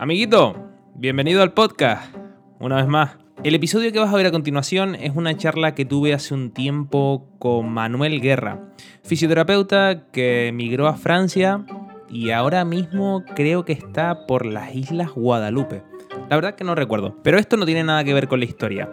[0.00, 0.56] Amiguito,
[0.94, 2.16] bienvenido al podcast,
[2.58, 3.18] una vez más.
[3.44, 6.52] El episodio que vas a ver a continuación es una charla que tuve hace un
[6.52, 8.72] tiempo con Manuel Guerra,
[9.02, 11.66] fisioterapeuta que emigró a Francia
[12.08, 15.82] y ahora mismo creo que está por las Islas Guadalupe.
[16.30, 18.88] La verdad que no recuerdo, pero esto no tiene nada que ver con la historia.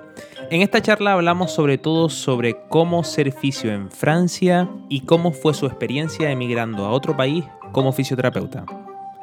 [0.52, 5.54] En esta charla hablamos sobre todo sobre cómo ser fisio en Francia y cómo fue
[5.54, 8.66] su experiencia emigrando a otro país como fisioterapeuta.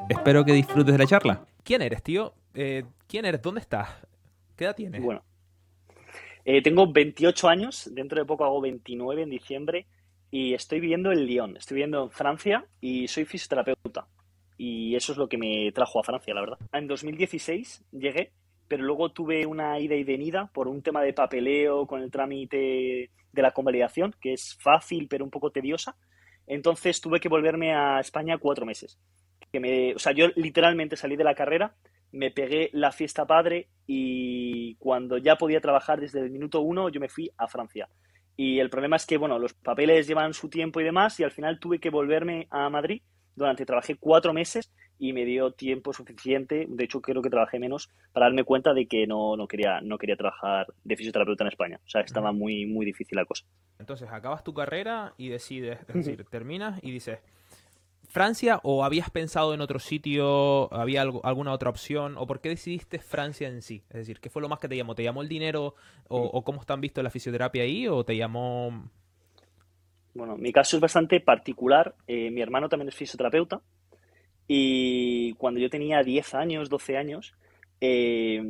[0.08, 1.44] Espero que disfrutes de la charla.
[1.64, 2.34] ¿Quién eres, tío?
[2.52, 3.40] Eh, ¿Quién eres?
[3.40, 3.88] ¿Dónde estás?
[4.54, 5.02] ¿Qué edad tienes?
[5.02, 5.24] Bueno,
[6.44, 9.86] eh, tengo 28 años, dentro de poco hago 29 en diciembre
[10.30, 14.06] y estoy viviendo en Lyon, estoy viviendo en Francia y soy fisioterapeuta.
[14.58, 16.58] Y eso es lo que me trajo a Francia, la verdad.
[16.72, 18.32] En 2016 llegué,
[18.68, 23.10] pero luego tuve una ida y venida por un tema de papeleo con el trámite
[23.32, 25.96] de la convalidación, que es fácil pero un poco tediosa.
[26.46, 28.98] Entonces tuve que volverme a España cuatro meses
[29.54, 31.76] que me, o sea, yo literalmente salí de la carrera,
[32.10, 36.98] me pegué la fiesta padre y cuando ya podía trabajar desde el minuto uno, yo
[36.98, 37.88] me fui a Francia.
[38.36, 41.30] Y el problema es que, bueno, los papeles llevan su tiempo y demás, y al
[41.30, 43.02] final tuve que volverme a Madrid,
[43.36, 47.90] donde trabajé cuatro meses y me dio tiempo suficiente, de hecho creo que trabajé menos,
[48.12, 51.80] para darme cuenta de que no, no, quería, no quería trabajar de fisioterapeuta en España.
[51.86, 53.44] O sea, estaba muy, muy difícil la cosa.
[53.78, 57.20] Entonces, acabas tu carrera y decides, es decir, terminas y dices,
[58.14, 60.72] Francia o habías pensado en otro sitio?
[60.72, 62.14] ¿Había alguna otra opción?
[62.16, 63.82] ¿O por qué decidiste Francia en sí?
[63.90, 64.94] Es decir, ¿qué fue lo más que te llamó?
[64.94, 65.74] ¿Te llamó el dinero
[66.06, 67.88] o, cómo están visto la fisioterapia ahí?
[67.88, 68.88] ¿O te llamó...?
[70.14, 71.96] Bueno, mi caso es bastante particular.
[72.06, 73.60] Eh, mi hermano también es fisioterapeuta
[74.46, 77.34] y cuando yo tenía 10 años, 12 años,
[77.80, 78.40] eh,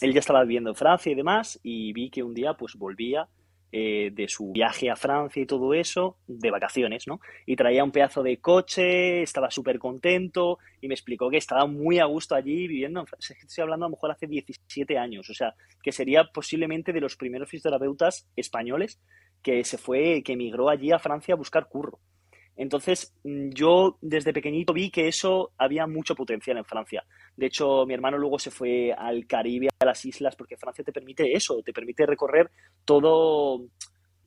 [0.00, 3.26] él ya estaba viviendo en Francia y demás y vi que un día pues volvía
[3.70, 7.20] eh, de su viaje a Francia y todo eso, de vacaciones, ¿no?
[7.44, 11.98] Y traía un pedazo de coche, estaba súper contento y me explicó que estaba muy
[11.98, 13.04] a gusto allí viviendo.
[13.18, 17.16] Estoy hablando a lo mejor hace 17 años, o sea, que sería posiblemente de los
[17.16, 19.00] primeros fisioterapeutas españoles
[19.42, 22.00] que se fue, que emigró allí a Francia a buscar curro.
[22.58, 27.04] Entonces, mm, yo desde pequeñito vi que eso había mucho potencial en Francia.
[27.38, 30.92] De hecho, mi hermano luego se fue al Caribe, a las islas, porque Francia te
[30.92, 32.50] permite eso, te permite recorrer
[32.84, 33.60] todo,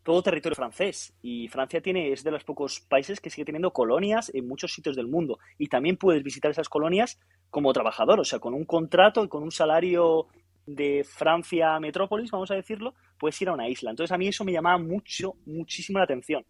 [0.01, 1.13] todo territorio francés.
[1.21, 4.95] Y Francia tiene, es de los pocos países que sigue teniendo colonias en muchos sitios
[4.95, 5.39] del mundo.
[5.57, 7.19] Y también puedes visitar esas colonias
[7.49, 10.27] como trabajador, o sea, con un contrato y con un salario
[10.65, 13.89] de Francia Metrópolis, vamos a decirlo, puedes ir a una isla.
[13.89, 16.45] Entonces, a mí eso me llamaba mucho, muchísimo la atención.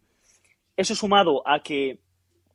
[0.76, 1.98] Eso sumado a que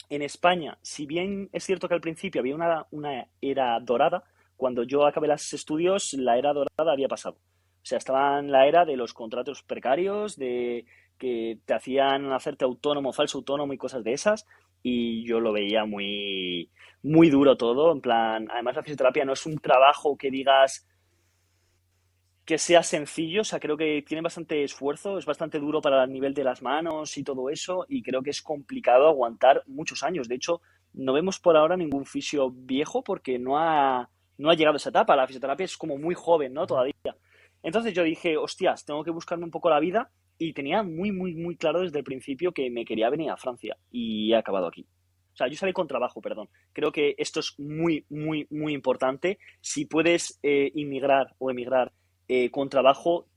[0.10, 4.24] en España, si bien es cierto que al principio había una, era dorada,
[4.56, 7.36] cuando yo acabé los estudios, la era dorada había pasado.
[7.36, 10.86] O sea, estaba en la era de los contratos precarios, de
[11.18, 14.46] que te hacían hacerte autónomo, falso autónomo y cosas de esas.
[14.84, 16.72] Y yo lo veía muy,
[17.04, 17.92] muy duro todo.
[17.92, 20.88] En plan, además la fisioterapia no es un trabajo que digas,
[22.48, 26.14] que sea sencillo, o sea, creo que tiene bastante esfuerzo, es bastante duro para el
[26.14, 30.30] nivel de las manos y todo eso, y creo que es complicado aguantar muchos años.
[30.30, 30.62] De hecho,
[30.94, 34.92] no vemos por ahora ningún fisio viejo porque no ha, no ha llegado a esa
[34.92, 35.18] etapa.
[35.18, 36.66] La fisioterapia es como muy joven, ¿no?
[36.66, 36.94] Todavía.
[37.62, 41.36] Entonces yo dije, hostias, tengo que buscarme un poco la vida y tenía muy, muy,
[41.36, 44.88] muy claro desde el principio que me quería venir a Francia y he acabado aquí.
[45.34, 46.48] O sea, yo salí con trabajo, perdón.
[46.72, 49.38] Creo que esto es muy, muy, muy importante.
[49.60, 51.92] Si puedes eh, inmigrar o emigrar
[52.28, 53.28] eh, con trabajo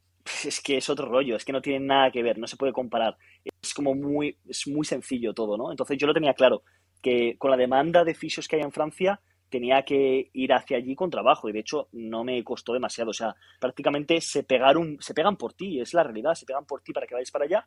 [0.45, 2.73] es que es otro rollo, es que no tiene nada que ver, no se puede
[2.73, 3.17] comparar.
[3.62, 5.71] Es como muy, es muy sencillo todo, ¿no?
[5.71, 6.62] Entonces yo lo tenía claro,
[7.01, 10.95] que con la demanda de fisios que hay en Francia, tenía que ir hacia allí
[10.95, 13.11] con trabajo y de hecho no me costó demasiado.
[13.11, 16.83] O sea, prácticamente se pegaron, se pegan por ti, es la realidad, se pegan por
[16.83, 17.67] ti para que vayas para allá.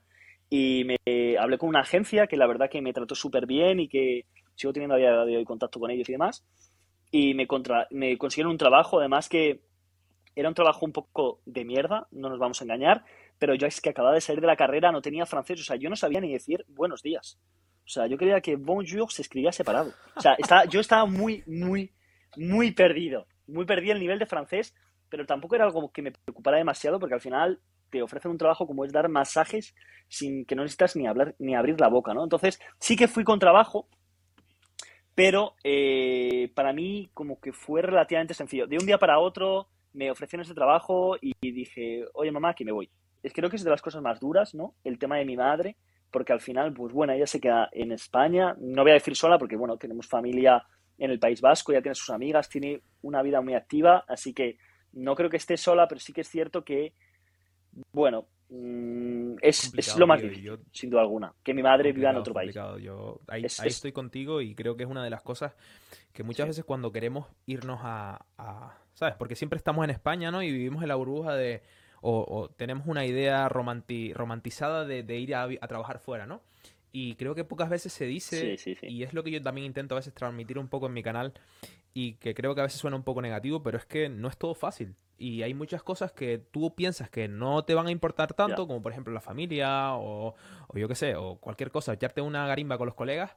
[0.50, 3.88] Y me hablé con una agencia que la verdad que me trató súper bien y
[3.88, 6.46] que sigo teniendo a día de hoy contacto con ellos y demás.
[7.12, 9.62] Y me, contra, me consiguieron un trabajo, además que
[10.36, 13.04] era un trabajo un poco de mierda, no nos vamos a engañar,
[13.40, 15.76] pero yo es que acababa de salir de la carrera, no tenía francés, o sea,
[15.76, 17.40] yo no sabía ni decir buenos días.
[17.86, 19.92] O sea, yo creía que bonjour se escribía separado.
[20.16, 20.38] O sea,
[20.70, 21.92] yo estaba muy, muy,
[22.38, 23.28] muy perdido.
[23.46, 24.74] Muy perdido el nivel de francés,
[25.10, 27.60] pero tampoco era algo que me preocupara demasiado porque al final
[27.90, 29.76] te ofrecen un trabajo como es dar masajes
[30.08, 32.24] sin que no necesitas ni hablar ni abrir la boca, ¿no?
[32.24, 33.88] Entonces, sí que fui con trabajo,
[35.14, 38.66] pero eh, para mí como que fue relativamente sencillo.
[38.66, 42.72] De un día para otro me ofrecieron ese trabajo y dije, oye mamá, que me
[42.72, 42.90] voy.
[43.22, 44.76] Es, creo que es de las cosas más duras, ¿no?
[44.84, 45.78] El tema de mi madre,
[46.12, 49.38] porque al final, pues bueno, ella se queda en España, no voy a decir sola
[49.40, 50.64] porque, bueno, tenemos familia
[50.98, 54.58] en el País Vasco, ya tiene sus amigas, tiene una vida muy activa, así que
[54.94, 56.94] no creo que esté sola, pero sí que es cierto que,
[57.92, 62.34] bueno, mm, es, lo más difícil, sin duda alguna, que mi madre viva en otro
[62.34, 62.54] país.
[62.54, 65.56] Yo ahí, estoy contigo y creo que es una de las cosas
[66.12, 68.24] que muchas veces cuando queremos irnos a,
[68.94, 69.16] ¿sabes?
[69.16, 70.42] Porque siempre estamos en España, ¿no?
[70.44, 71.62] Y vivimos en la burbuja de,
[72.02, 76.42] o, tenemos una idea romantizada de, ir a, trabajar fuera, ¿no?
[76.92, 79.98] Y creo que pocas veces se dice, y es lo que yo también intento a
[79.98, 81.34] veces transmitir un poco en mi canal,
[81.94, 84.38] y que creo que a veces suena un poco negativo, pero es que no es
[84.38, 84.96] todo fácil.
[85.18, 88.82] Y hay muchas cosas que tú piensas que no te van a importar tanto, como
[88.82, 90.36] por ejemplo la familia, o,
[90.68, 93.32] o yo qué sé, o cualquier cosa, echarte una garimba con los colegas,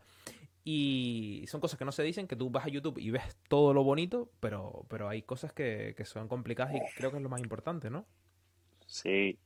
[0.69, 3.73] y son cosas que no se dicen, que tú vas a YouTube y ves todo
[3.73, 7.41] lo bonito, pero, pero hay cosas que, son complicadas y creo que es lo más
[7.41, 8.05] importante, ¿no?
[8.85, 9.39] Sí,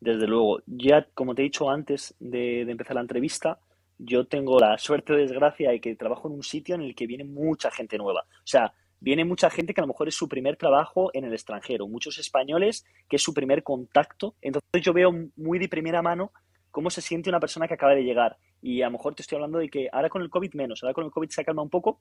[0.00, 0.60] desde luego.
[0.66, 3.58] Ya, como te he dicho antes de, empezar la entrevista,
[3.96, 7.06] yo tengo la suerte o desgracia de que trabajo en un sitio en el que
[7.06, 8.20] viene mucha gente nueva.
[8.20, 11.32] O sea, viene mucha gente que a lo mejor es su primer trabajo en el
[11.32, 14.34] extranjero, muchos españoles que es su primer contacto.
[14.42, 16.32] Entonces yo veo muy de primera mano
[16.78, 18.38] cómo se siente una persona que acaba de llegar.
[18.62, 20.94] Y a lo mejor te estoy hablando de que ahora con el COVID menos, ahora
[20.94, 22.00] con el COVID se calma un poco,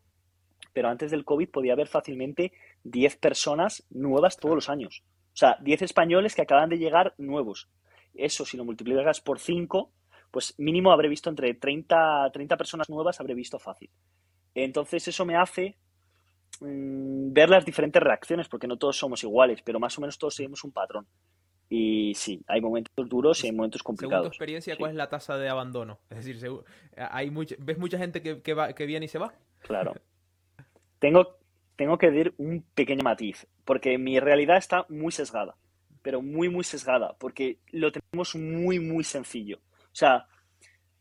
[0.72, 2.52] pero antes del COVID podía haber fácilmente
[2.84, 5.04] 10 personas nuevas todos los años.
[5.34, 7.72] O sea, 10 españoles que acaban de llegar nuevos.
[8.14, 9.92] Eso, si lo multiplicas por 5,
[10.30, 13.90] pues mínimo habré visto entre 30, 30 personas nuevas, habré visto fácil.
[14.54, 15.80] Entonces eso me hace
[16.60, 20.36] mm, ver las diferentes reacciones, porque no todos somos iguales, pero más o menos todos
[20.36, 21.08] seguimos un patrón.
[21.70, 24.24] Y sí, hay momentos duros y hay momentos complicados.
[24.24, 26.00] Según tu experiencia, ¿cuál es la tasa de abandono?
[26.10, 26.50] Es decir,
[26.96, 27.30] hay
[27.60, 29.34] ¿ves mucha gente que, que, va, que viene y se va?
[29.60, 29.94] Claro.
[31.00, 31.38] Tengo,
[31.76, 35.56] tengo que decir un pequeño matiz, porque mi realidad está muy sesgada,
[36.02, 39.58] pero muy, muy sesgada, porque lo tenemos muy, muy sencillo.
[39.58, 40.26] O sea,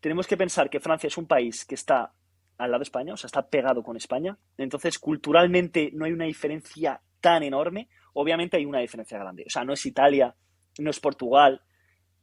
[0.01, 2.13] tenemos que pensar que Francia es un país que está
[2.57, 4.37] al lado de España, o sea, está pegado con España.
[4.57, 7.87] Entonces, culturalmente no hay una diferencia tan enorme.
[8.13, 9.43] Obviamente hay una diferencia grande.
[9.45, 10.35] O sea, no es Italia
[10.79, 11.61] no es Portugal.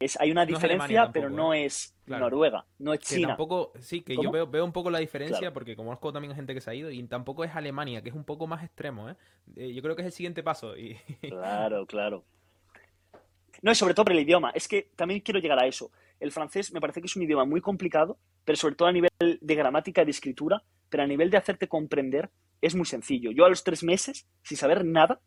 [0.01, 1.67] Es, hay una diferencia, pero no ¿eh?
[1.67, 3.29] es Noruega, no es China.
[3.29, 6.61] tampoco, sí, que yo veo, veo, un poco la diferencia porque conozco también gente que
[6.61, 9.09] se ha ido y tampoco es Alemania, que es un poco más extremo.
[9.09, 9.17] ¿eh?
[9.56, 10.77] eh yo creo que es el siguiente paso.
[10.77, 10.97] Y...
[11.23, 12.25] Claro, claro.
[13.62, 14.51] No, y sobre todo por el idioma.
[14.51, 15.91] Es que también quiero llegar a eso.
[16.21, 19.11] El francés me parece que es un idioma muy complicado, pero sobre todo a nivel
[19.21, 22.31] de gramática y de escritura, pero a nivel de hacerte comprender
[22.61, 23.31] es muy sencillo.
[23.31, 25.21] Yo a los tres meses, sin saber nada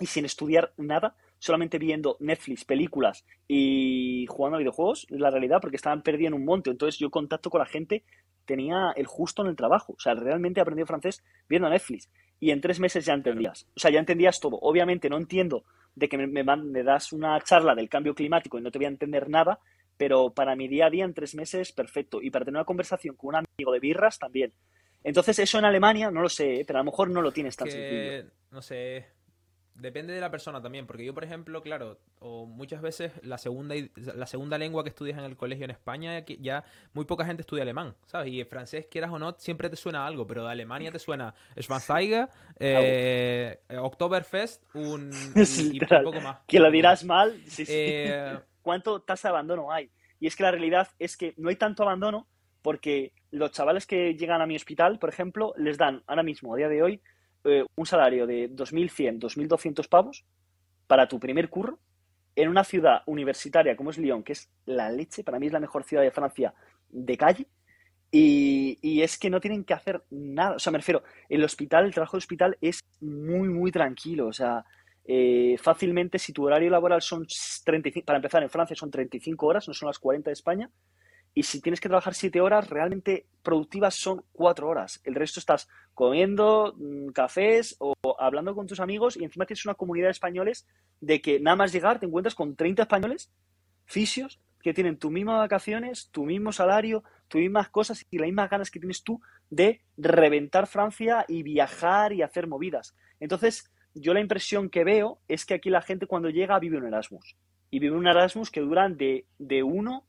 [0.00, 5.58] y sin estudiar nada, solamente viendo Netflix, películas y jugando a videojuegos, es la realidad,
[5.60, 6.70] porque estaban perdiendo un monte.
[6.70, 8.04] Entonces yo contacto con la gente,
[8.44, 9.94] tenía el justo en el trabajo.
[9.94, 12.10] O sea, realmente he aprendido francés viendo Netflix.
[12.38, 13.66] Y en tres meses ya entendías.
[13.76, 14.58] O sea, ya entendías todo.
[14.60, 18.70] Obviamente no entiendo de que me, me, das una charla del cambio climático y no
[18.70, 19.58] te voy a entender nada,
[19.96, 22.20] pero para mi día a día en tres meses, perfecto.
[22.20, 24.52] Y para tener una conversación con un amigo de birras, también.
[25.02, 26.64] Entonces, eso en Alemania, no lo sé, ¿eh?
[26.66, 28.30] pero a lo mejor no lo tienes tan sencillo.
[28.50, 29.06] No sé,
[29.78, 33.74] Depende de la persona también, porque yo, por ejemplo, claro, o muchas veces la segunda,
[33.94, 36.64] la segunda lengua que estudias en el colegio en España, ya
[36.94, 38.32] muy poca gente estudia alemán, ¿sabes?
[38.32, 41.34] Y el francés, quieras o no, siempre te suena algo, pero de Alemania te suena
[41.60, 42.28] Schwanzeiger,
[42.58, 46.38] eh, Oktoberfest, un, y, un poco más.
[46.46, 47.72] Que lo dirás mal, sí, sí.
[47.74, 49.90] Eh, ¿Cuánto tasa de abandono hay?
[50.18, 52.26] Y es que la realidad es que no hay tanto abandono
[52.62, 56.56] porque los chavales que llegan a mi hospital, por ejemplo, les dan ahora mismo, a
[56.56, 57.00] día de hoy,
[57.46, 60.24] eh, un salario de 2.100, 2.200 pavos
[60.86, 61.78] para tu primer curro
[62.34, 65.60] en una ciudad universitaria como es Lyon, que es la leche, para mí es la
[65.60, 66.54] mejor ciudad de Francia
[66.90, 67.48] de calle,
[68.10, 70.56] y, es que no tienen que hacer nada.
[70.56, 74.28] O sea, me refiero, el hospital, el trabajo de hospital es muy, muy tranquilo.
[74.28, 74.64] O sea,
[75.04, 77.26] eh, fácilmente, si tu horario laboral son
[77.64, 80.70] 35, para empezar en Francia son 35 horas, no son las 40 de España,
[81.36, 85.02] y si tienes que trabajar siete horas, realmente productivas son cuatro horas.
[85.04, 89.74] El resto estás comiendo mm, cafés o hablando con tus amigos y encima tienes una
[89.74, 90.66] comunidad de españoles
[91.02, 93.30] de que nada más llegar te encuentras con 30 españoles
[93.84, 98.48] fisios que tienen tus mismas vacaciones, tu mismo salario, tus mismas cosas y las mismas
[98.48, 102.96] ganas que tienes tú de reventar Francia y viajar y hacer movidas.
[103.20, 106.86] Entonces, yo la impresión que veo es que aquí la gente cuando llega vive un
[106.86, 107.36] Erasmus.
[107.70, 110.06] Y vive un Erasmus que duran de, de uno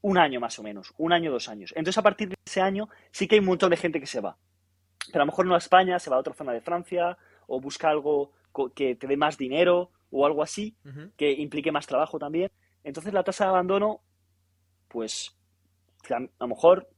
[0.00, 1.72] un año más o menos, un año, dos años.
[1.76, 4.20] Entonces, a partir de ese año, sí que hay un montón de gente que se
[4.20, 4.36] va.
[5.06, 7.60] Pero a lo mejor no a España, se va a otra zona de Francia, o
[7.60, 8.32] busca algo
[8.74, 10.76] que te dé más dinero, o algo así,
[11.16, 12.50] que implique más trabajo también.
[12.84, 14.00] Entonces, la tasa de abandono,
[14.88, 15.36] pues,
[16.10, 16.88] a lo mejor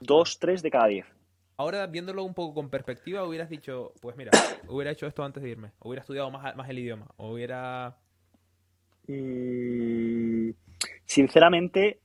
[0.00, 1.06] dos, tres de cada diez.
[1.56, 4.30] Ahora, viéndolo un poco con perspectiva, hubieras dicho, pues mira,
[4.68, 7.96] hubiera hecho esto antes de irme, hubiera estudiado más, más el idioma, hubiera...
[9.08, 10.50] Mm,
[11.04, 12.00] sinceramente,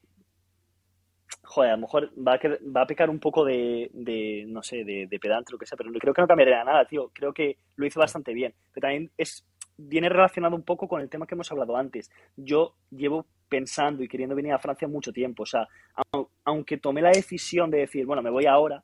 [1.54, 2.40] joder, a lo mejor va a,
[2.76, 5.78] va a pecar un poco de, de no sé, de, de pedante, lo que sea,
[5.78, 7.12] pero creo que no cambiaría nada, tío.
[7.14, 8.54] Creo que lo hizo bastante bien.
[8.74, 9.46] Pero también es,
[9.78, 12.12] viene relacionado un poco con el tema que hemos hablado antes.
[12.36, 15.44] Yo llevo pensando y queriendo venir a Francia mucho tiempo.
[15.44, 15.68] O sea,
[16.44, 18.84] aunque tomé la decisión de decir, bueno, me voy ahora,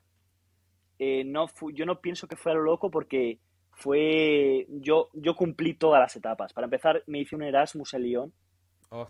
[1.00, 3.38] eh, no yo no pienso que fue a lo loco porque
[3.72, 6.52] fue yo yo cumplí todas las etapas.
[6.52, 8.32] Para empezar, me hice un Erasmus en Lyon,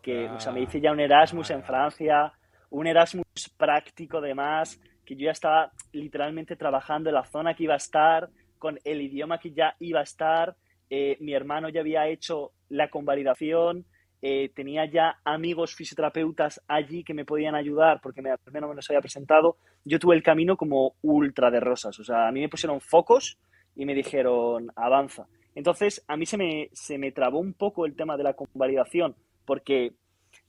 [0.00, 2.32] que o sea, me hice ya un Erasmus en Francia,
[2.70, 3.24] un Erasmus
[3.56, 8.30] práctico además, que yo ya estaba literalmente trabajando en la zona que iba a estar,
[8.58, 10.56] con el idioma que ya iba a estar.
[10.88, 13.86] Eh, mi hermano ya había hecho la convalidación,
[14.22, 18.88] eh, tenía ya amigos fisioterapeutas allí que me podían ayudar porque me, primero me los
[18.90, 19.56] había presentado.
[19.84, 23.38] Yo tuve el camino como ultra de rosas, o sea, a mí me pusieron focos
[23.74, 25.26] y me dijeron avanza.
[25.54, 29.16] Entonces, a mí se me, se me trabó un poco el tema de la convalidación
[29.44, 29.94] porque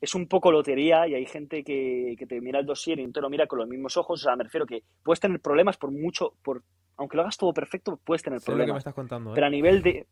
[0.02, 3.14] es un poco lotería y hay gente que, que te mira el dossier y no
[3.14, 4.22] te lo mira con los mismos ojos.
[4.22, 6.64] O sea, me refiero que puedes tener problemas por mucho, por
[6.98, 8.68] aunque lo hagas todo perfecto, puedes tener problemas.
[8.68, 9.34] Lo que me estás contando, ¿eh?
[9.36, 10.08] Pero a nivel de,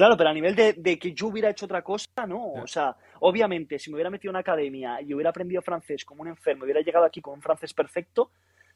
[0.00, 2.52] Claro, pero a nivel de, que yo hubiera hecho otra cosa, no.
[2.54, 6.22] O sea, obviamente, si me hubiera metido en una academia y hubiera aprendido francés como
[6.22, 8.30] un enfermo, hubiera llegado aquí con un francés perfecto,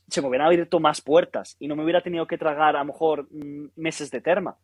[0.09, 2.87] se me hubieran abierto más puertas y no me hubiera tenido que tragar a lo
[2.87, 4.59] mejor mm, meses de terma.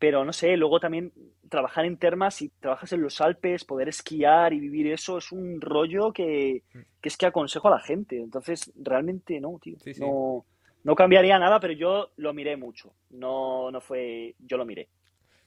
[0.00, 1.12] Pero no sé, luego también
[1.50, 5.60] trabajar en termas, si trabajas en los Alpes, poder esquiar y vivir eso es un
[5.60, 6.62] rollo que,
[7.02, 8.16] es que aconsejo a la gente.
[8.16, 9.76] Entonces, realmente no, tío.
[9.98, 10.46] No,
[10.84, 12.94] no cambiaría nada, pero yo lo miré mucho.
[13.10, 14.34] No, no fue.
[14.38, 14.88] Yo lo miré.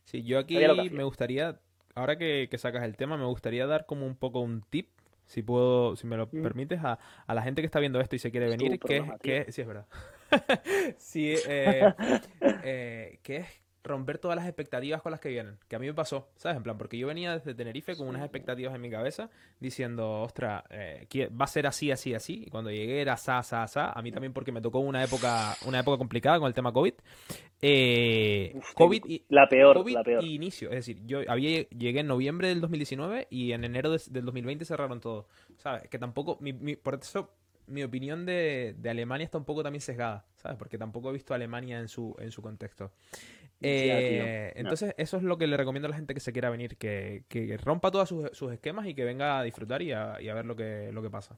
[0.06, 0.58] Sí, yo aquí
[0.92, 1.60] me gustaría,
[1.96, 4.90] ahora que, sacas el tema, me gustaría dar como un poco un tip,
[5.26, 6.44] si puedo, si me lo mm.
[6.44, 9.62] permites, a, la gente que está viendo esto y se quiere venir, que, que, sí,
[9.62, 9.88] es verdad.
[10.98, 11.94] sí, eh,
[12.64, 15.58] eh, que es romper todas las expectativas con las que vienen.
[15.68, 16.58] Que a mí me pasó, ¿sabes?
[16.58, 20.64] En plan, porque yo venía desde Tenerife con unas expectativas en mi cabeza diciendo, ostras,
[20.70, 22.44] eh, va a ser así, así, así.
[22.48, 23.92] Y cuando llegué era sa, sa, sa.
[23.92, 26.94] A mí también porque me tocó una época, una época complicada con el tema COVID.
[27.62, 30.24] Eh, COVID y, la peor, COVID la peor.
[30.24, 30.70] Y inicio.
[30.70, 35.02] Es decir, yo había, llegué en noviembre del 2019 y en enero del 2020 cerraron
[35.02, 35.28] todo.
[35.58, 35.90] ¿Sabes?
[35.90, 36.40] Que tampoco,
[36.82, 37.32] por eso
[37.68, 40.58] mi opinión de, de, Alemania está un poco también sesgada, ¿sabes?
[40.58, 42.92] Porque tampoco he visto a Alemania en su, en su contexto.
[43.62, 46.78] Eh, entonces, eso es lo que le recomiendo a la gente que se quiera venir,
[46.78, 47.24] que,
[47.64, 51.02] rompa todos sus, esquemas y que venga a disfrutar y a, ver lo que, lo
[51.02, 51.38] que pasa.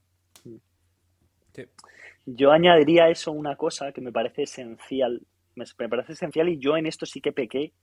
[2.25, 5.21] Yo añadiría a eso una cosa que me parece esencial,
[5.55, 7.73] me, parece esencial y yo en esto sí que pequé,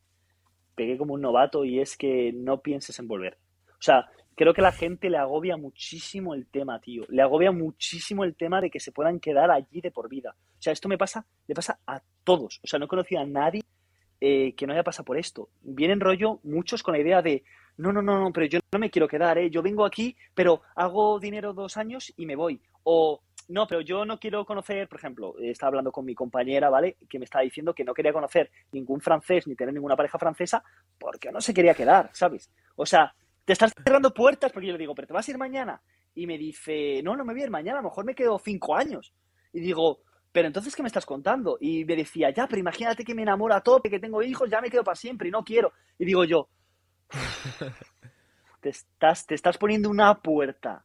[0.75, 3.39] pequé como un novato y es que no pienses en volver.
[3.71, 7.05] O sea, creo que la gente le agobia muchísimo el tema, tío.
[7.09, 10.35] Le agobia muchísimo el tema de que se puedan quedar allí de por vida.
[10.37, 12.61] O sea, esto me pasa, le pasa a todos.
[12.63, 13.63] O sea, no he conocido a nadie
[14.25, 15.49] eh, que no haya pasado por esto.
[15.63, 17.43] Vienen rollo muchos con la idea de,
[17.77, 19.51] no, no, no, no, pero yo no me quiero quedar, ¿eh?
[19.51, 22.61] yo vengo aquí, pero hago dinero dos años y me voy.
[22.85, 26.99] O, no, pero yo no quiero conocer, por ejemplo, estaba hablando con mi compañera, ¿vale?
[27.09, 30.63] Que me estaba diciendo que no quería conocer ningún francés ni tener ninguna pareja francesa
[31.01, 32.49] porque no se quería quedar, ¿sabes?
[32.77, 33.13] O sea,
[33.45, 35.83] te estás cerrando puertas porque yo le digo, pero te vas a ir mañana.
[36.15, 38.39] Y me dice, no, no me voy a ir mañana, a lo mejor me quedo
[38.39, 39.13] cinco años.
[39.53, 39.99] Y digo,
[40.33, 41.59] pero entonces, ¿qué me estás contando?
[41.61, 44.63] Y me decía, ya, pero imagínate que me enamoro a tope, que tengo hijos, ya
[44.63, 45.73] me quedo para siempre y no quiero.
[45.99, 46.49] Y digo yo,
[48.61, 50.85] te estás, te estás poniendo una puerta,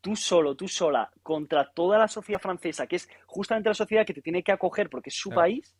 [0.00, 4.14] tú solo, tú sola, contra toda la sociedad francesa, que es justamente la sociedad que
[4.14, 5.74] te tiene que acoger porque es su país,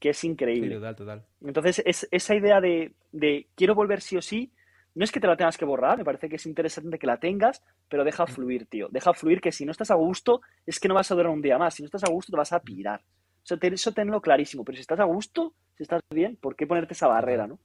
[0.00, 0.76] que es increíble.
[0.76, 1.26] total, total.
[1.42, 4.50] Entonces, es, esa idea de, de quiero volver sí o sí,
[4.94, 7.18] no es que te la tengas que borrar, me parece que es interesante que la
[7.18, 8.88] tengas, pero deja fluir, tío.
[8.90, 11.42] Deja fluir que si no estás a gusto, es que no vas a durar un
[11.42, 11.74] día más.
[11.74, 13.02] Si no estás a gusto, te vas a pirar.
[13.44, 14.64] Eso, eso tenlo clarísimo.
[14.64, 17.58] Pero si estás a gusto, si estás bien, ¿por qué ponerte esa barrera, no?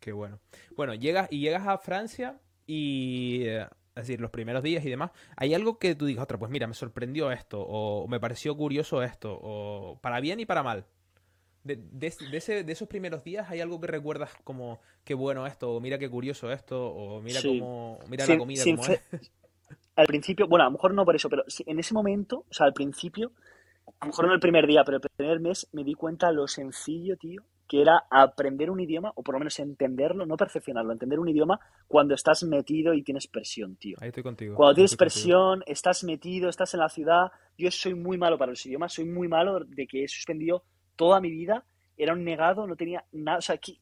[0.00, 0.40] Qué bueno.
[0.76, 3.46] Bueno, llegas y llegas a Francia y...
[3.96, 6.66] Es decir, los primeros días y demás, ¿hay algo que tú digas, otra, pues mira,
[6.66, 10.84] me sorprendió esto, o me pareció curioso esto, o para bien y para mal?
[11.66, 15.80] De, ese, de, esos primeros días hay algo que recuerdas como qué bueno esto, o
[15.80, 19.00] mira qué curioso esto, o mira cómo, mira la comida como es.
[19.96, 22.66] Al principio, bueno, a lo mejor no por eso, pero en ese momento, o sea,
[22.66, 23.32] al principio,
[23.98, 26.46] a lo mejor no el primer día, pero el primer mes me di cuenta lo
[26.46, 31.18] sencillo, tío, que era aprender un idioma, o por lo menos entenderlo, no perfeccionarlo, entender
[31.18, 31.58] un idioma
[31.88, 33.96] cuando estás metido y tienes presión, tío.
[34.00, 34.54] Ahí estoy contigo.
[34.54, 37.32] Cuando tienes presión, estás metido, estás en la ciudad.
[37.56, 40.62] Yo soy muy malo para los idiomas, soy muy malo de que he suspendido
[40.96, 41.64] toda mi vida
[41.96, 43.80] era un negado, no tenía nada, o sea, aquí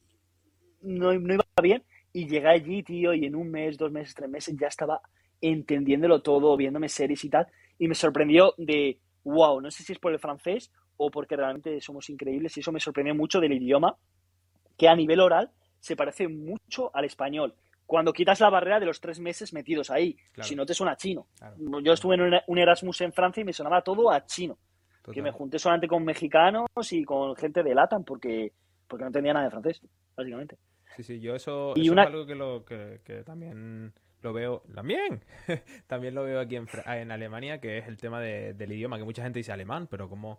[0.82, 4.54] no, iba bien y llegué allí, tío, y en un mes, dos meses, tres meses
[4.58, 5.00] ya estaba
[5.40, 7.46] entendiéndolo todo, viéndome series y tal,
[7.78, 11.80] y me sorprendió de, wow, no sé si es por el francés o porque realmente
[11.80, 13.96] somos increíbles, y eso me sorprendió mucho del idioma,
[14.76, 17.54] que a nivel oral se parece mucho al español.
[17.86, 21.26] Cuando quitas la barrera de los tres meses metidos ahí, si no te suena chino.
[21.82, 24.56] Yo estuve en un Erasmus en Francia y me sonaba todo a chino.
[25.12, 28.52] Que me junté solamente con mexicanos y con gente de LATAM porque,
[28.88, 29.82] porque no entendía nada de francés,
[30.16, 30.56] básicamente.
[30.96, 33.92] Sí, sí, yo eso, es algo que, lo, que, también
[34.22, 35.20] lo veo, también,
[35.86, 39.22] también lo veo aquí en, en Alemania, que es el tema del idioma, que mucha
[39.22, 40.38] gente dice alemán, pero ¿cómo,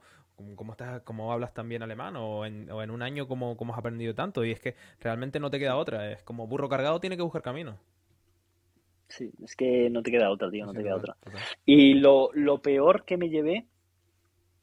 [0.56, 2.16] cómo, estás, cómo hablas también alemán?
[2.16, 4.44] O en, o en un año, ¿cómo, ¿cómo has aprendido tanto?
[4.44, 7.42] Y es que realmente no te queda otra, es como burro cargado tiene que buscar
[7.42, 7.78] camino.
[9.08, 11.16] Sí, es que no te queda otra, tío, no te queda otra.
[11.66, 12.32] Y lo,
[12.62, 13.68] peor que me llevé...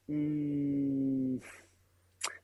[0.07, 1.37] Mmm,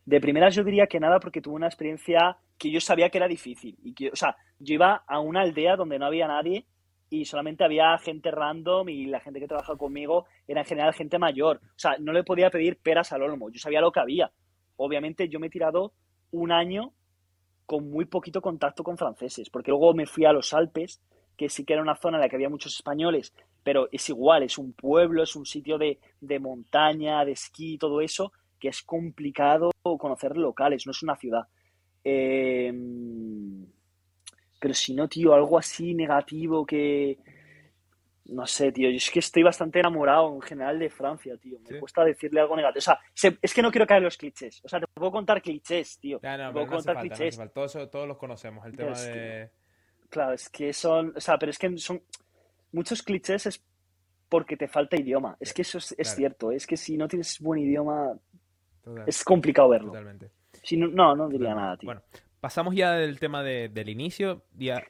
[0.06, 3.28] de primeras yo diría que nada porque tuve una experiencia que yo sabía que era
[3.28, 3.78] difícil.
[3.84, 6.66] Y que, o sea, yo iba a una aldea donde no había nadie
[7.10, 11.18] y solamente había gente random y la gente que trabajaba conmigo era en general gente
[11.18, 11.58] mayor.
[11.58, 14.32] O sea, no le podía pedir peras al olmo, yo sabía lo que había.
[14.78, 15.94] Obviamente yo me he tirado
[16.32, 16.94] un año
[17.66, 21.02] con muy poquito contacto con franceses, porque luego me fui a los Alpes,
[21.40, 24.44] que sí que era una zona en la que había muchos españoles, pero es igual,
[24.44, 28.84] es un pueblo, es un sitio de, de montaña, de esquí, todo eso, que es
[28.84, 31.48] complicado conocer locales, no es una ciudad.
[32.04, 33.66] Em,
[34.60, 37.18] pero si no, tío, algo así negativo que...
[38.26, 41.58] No sé, tío, yo es que estoy bastante enamorado en general de Francia, tío.
[41.68, 42.80] Me cuesta decirle algo negativo.
[42.80, 43.00] O sea,
[43.42, 44.62] es que no quiero caer en los clichés.
[44.64, 46.20] O sea, te puedo contar clichés, tío.
[46.20, 47.40] te puedo contar clichés.
[47.54, 49.50] Todos, todos, los conocemos, el tema de...
[50.10, 51.14] claro, es que son...
[51.16, 52.02] O sea, pero es que son...
[52.72, 53.64] Muchos clichés es
[54.30, 55.36] porque te falta idioma.
[55.40, 56.52] Es que eso es, cierto.
[56.52, 58.14] Es que si no tienes buen idioma,
[59.08, 59.88] es complicado verlo.
[59.88, 60.30] Totalmente.
[60.64, 61.88] Si no, no, no diría nada, tío.
[61.88, 62.02] Bueno,
[62.40, 64.44] pasamos ya del tema del inicio.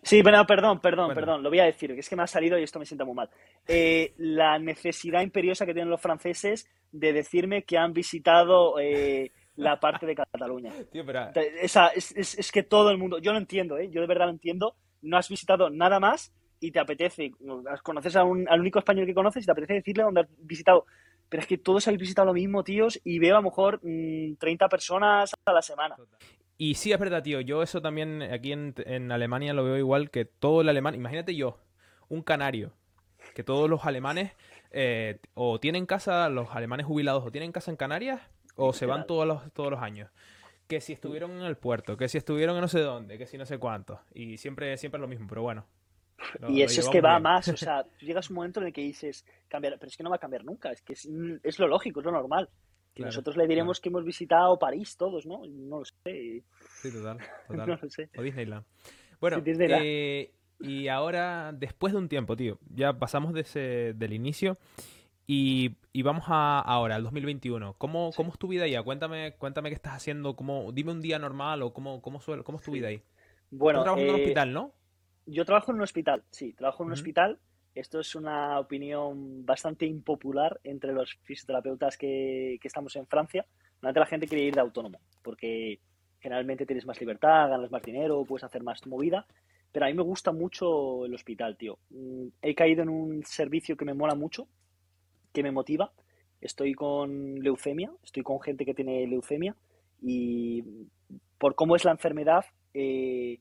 [0.03, 2.57] Sí, pero perdón, perdón, perdón, lo voy a decir, que es que me ha salido
[2.59, 3.29] y esto me sienta muy mal.
[3.67, 9.79] Eh, la necesidad imperiosa que tienen los franceses de decirme que han visitado eh, la
[9.79, 10.71] parte de Cataluña.
[10.91, 11.29] Tío, pero...
[11.61, 13.89] Esa, es, es, que todo el mundo, yo lo entiendo, ¿eh?
[13.89, 17.31] yo de verdad lo entiendo, no has visitado nada más y te apetece,
[17.83, 20.85] conoces a un, al único español que conoces y te apetece decirle dónde has visitado
[21.29, 24.65] pero es que todos habéis visitado lo mismo, tíos, y veo a lo mejor 30
[24.65, 25.95] mm, personas a la semana.
[26.57, 27.39] Y sí, es verdad, tío.
[27.39, 30.95] Yo eso también aquí en, Alemania lo veo igual que todo el alemán.
[30.95, 31.59] Imagínate yo,
[32.09, 32.73] un canario,
[33.35, 34.33] que todos los alemanes
[34.71, 38.21] eh, o tienen casa, los alemanes jubilados, o tienen casa en Canarias,
[38.55, 40.09] o se van todos los, todos los años.
[40.69, 43.37] Que si estuvieron en el puerto, que si estuvieron en no sé dónde, que si
[43.37, 43.99] no sé cuánto.
[44.13, 45.65] Y siempre, siempre es lo mismo, pero bueno
[46.49, 48.81] y eso es que va más, o sea, tú llegas un momento en el que
[48.81, 51.99] dices, cambiar, pero es que no va a cambiar nunca, es que es, lo lógico,
[51.99, 52.49] es lo normal.
[52.95, 55.43] Y nosotros le diremos que hemos visitado París todos, ¿no?
[55.47, 56.43] No lo sé.
[56.81, 57.67] Sí, total, total.
[57.69, 58.09] no lo sé.
[58.17, 58.65] O Disneyland.
[59.21, 64.57] Bueno, Eh, y ahora, después de un tiempo, tío, ya pasamos de ese, del inicio
[65.31, 67.75] y, y vamos a ahora, al 2021.
[67.77, 68.81] ¿Cómo, ¿Cómo es tu vida ya?
[68.81, 72.63] Cuéntame, cuéntame qué estás haciendo, cómo, dime un día normal o cómo, cómo, cómo es
[72.63, 73.03] tu vida ahí.
[73.51, 74.73] Bueno, Estás trabajando en un eh, hospital, ¿no?
[75.27, 77.37] Yo trabajo en un hospital, sí, trabajo en un hospital.
[77.75, 83.45] Esto es una opinión bastante impopular entre los fisioterapeutas que, estamos en Francia.
[83.83, 85.79] Normalmente la gente quiere ir de autónomo, porque
[86.19, 89.27] generalmente tienes más libertad, ganas más dinero, puedes hacer más tu movida.
[89.71, 91.77] Pero a mí me gusta mucho el hospital, tío.
[91.91, 94.47] Mm, he caído en un servicio que me mola mucho,
[95.33, 95.91] que me motiva.
[96.41, 99.55] Estoy con leucemia, estoy con gente que tiene leucemia
[100.01, 100.63] y
[101.37, 103.39] por cómo es la enfermedad, eh,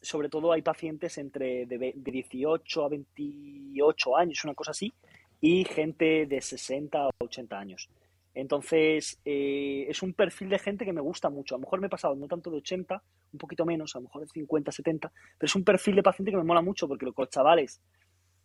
[0.00, 4.92] sobre todo hay pacientes entre de, 18 a 28 años, una cosa así,
[5.40, 7.88] y gente de 60 a 80 años.
[8.34, 11.54] Entonces, eh, es un perfil de gente que me gusta mucho.
[11.54, 14.04] A lo mejor me he pasado no tanto de 80, un poquito menos, a lo
[14.04, 17.06] mejor de 50, 70, pero es un perfil de paciente que me mola mucho porque
[17.06, 17.80] los chavales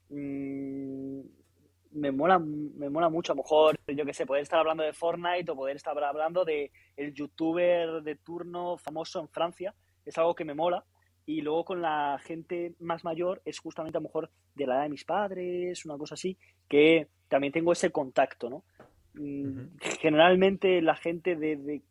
[0.10, 1.22] mmm,
[1.94, 3.32] me mola, me mola mucho.
[3.32, 6.46] A lo mejor, yo qué sé, poder estar hablando de Fortnite o poder estar hablando
[6.46, 9.74] de el youtuber de turno famoso en Francia.
[10.06, 10.84] Es algo que me mola
[11.26, 14.84] y luego con la gente más mayor es justamente a lo mejor de la edad
[14.84, 18.64] de mis padres, una cosa así, que también tengo ese contacto, ¿no?
[19.14, 21.82] Mm, generalmente la gente de,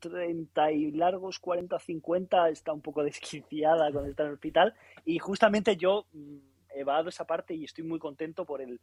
[0.00, 5.18] 30 y largos, 40, 50 está un poco desquiciada cuando está en el hospital y
[5.20, 6.38] justamente yo mm,
[6.74, 8.80] he dado esa parte y estoy muy contento por el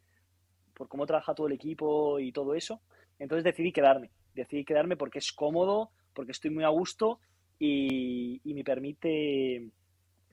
[0.80, 2.80] por cómo trabaja todo el equipo y todo eso.
[3.18, 7.20] Entonces decidí quedarme, decidí quedarme porque es cómodo, porque estoy muy a gusto
[7.58, 9.68] y, y me permite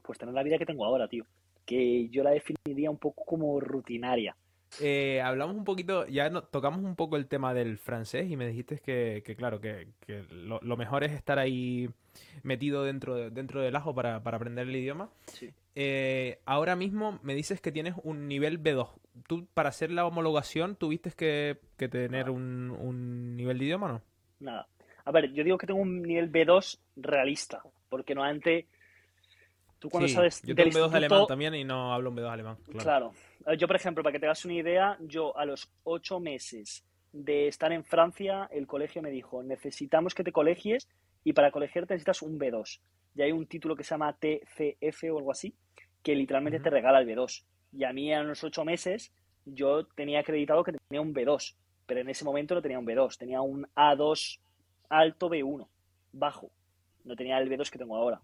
[0.01, 1.25] pues tener la vida que tengo ahora, tío.
[1.65, 4.37] Que yo la definiría un poco como rutinaria.
[4.79, 8.79] Eh, hablamos un poquito, ya tocamos un poco el tema del francés y me dijiste
[8.79, 9.89] que, claro, que,
[10.29, 11.89] lo, mejor es estar ahí
[12.43, 15.09] metido dentro, dentro del ajo para, aprender el idioma.
[15.79, 18.89] Eh, ahora mismo me dices que tienes un nivel B2.
[19.27, 24.01] ¿Tú para hacer la homologación tuviste que, tener un, un, nivel de idioma o no?
[24.39, 24.67] Nada.
[25.05, 28.65] A ver, yo digo que tengo un nivel B2 realista, porque no antes
[29.77, 32.31] Tú cuando sabes yo tengo un B2 de alemán también y no hablo un B2
[32.31, 32.57] alemán.
[32.79, 33.13] Claro.
[33.59, 37.47] Yo, por ejemplo, para que te hagas una idea, yo a los ocho meses de
[37.47, 40.89] estar en Francia, el colegio me dijo, necesitamos que te colegies
[41.27, 42.79] y para colegiarte necesitas un B2.
[43.13, 45.53] Y hay un título que se llama TCF o algo así,
[46.01, 47.43] que literalmente te regala el B2.
[47.73, 49.11] Y a mí en los ocho meses
[49.43, 53.17] yo tenía acreditado que tenía un B2, pero en ese momento no tenía un B2,
[53.17, 54.39] tenía un A2
[54.87, 55.67] alto B1,
[56.13, 56.49] bajo.
[57.03, 58.21] No tenía el B2 que tengo ahora.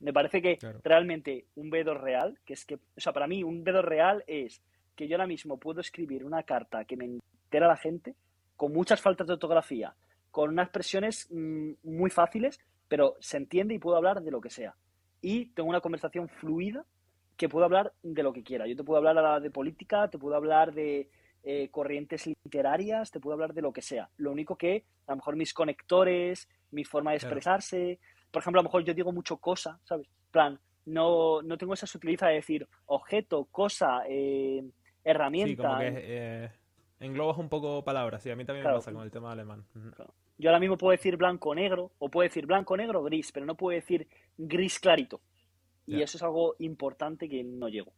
[0.00, 3.66] Me parece que realmente un B2 real, que es que, o sea, para mí un
[3.66, 4.62] B2 real es
[4.94, 8.14] que yo ahora mismo puedo escribir una carta que me entera la gente
[8.56, 9.94] con muchas faltas de ortografía,
[10.36, 14.50] con unas expresiones mm, muy fáciles, pero se entiende y puedo hablar de lo que
[14.50, 14.74] sea.
[15.22, 16.84] Y tengo una conversación fluida
[17.38, 18.66] que puedo hablar de lo que quiera.
[18.66, 21.08] Yo te puedo hablar de política, te puedo hablar de
[21.42, 24.10] eh, corrientes literarias, te puedo hablar de lo que sea.
[24.18, 27.98] Lo único que a lo mejor mis conectores, mi forma de expresarse,
[28.30, 30.06] por ejemplo, a lo mejor yo digo mucho cosa, ¿sabes?
[30.30, 34.62] plan, no, no tengo esa sutileza de decir objeto, cosa, eh,
[35.02, 35.48] herramienta.
[35.48, 36.50] Sí, como que eh,
[37.00, 39.64] englobas un poco palabras, sí, a mí también me pasa con el tema alemán.
[40.38, 44.06] Yo ahora mismo puedo decir blanco-negro, o puedo decir blanco-negro-gris, pero no puedo decir
[44.36, 45.20] gris clarito.
[45.86, 47.92] Y eso es algo importante que no llego.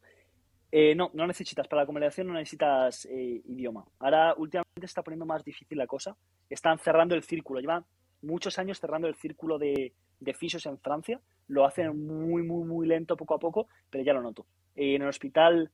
[0.71, 3.87] Eh, no, no necesitas, para la comunicación no necesitas eh, idioma.
[3.99, 6.15] Ahora últimamente está poniendo más difícil la cosa.
[6.51, 7.87] Están cerrando el círculo, llevan
[8.21, 11.21] muchos años cerrando el círculo de, de fisios en Francia.
[11.47, 14.45] Lo hacen muy, muy, muy lento, poco a poco, pero ya lo noto.
[14.77, 15.71] Eh, en el hospital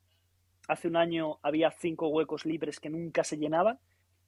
[0.69, 3.79] hace un año había cinco huecos libres que nunca se llenaban